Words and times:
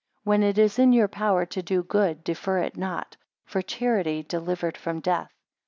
11 0.25 0.27
When 0.41 0.49
it 0.49 0.57
is 0.57 0.79
in 0.79 0.93
your 0.93 1.07
power 1.07 1.45
to 1.45 1.61
do 1.61 1.83
good 1.83 2.23
defer 2.23 2.57
it 2.57 2.75
not, 2.75 3.17
for 3.45 3.61
charity 3.61 4.23
delivered 4.23 4.75
from 4.75 4.99
death. 4.99 5.29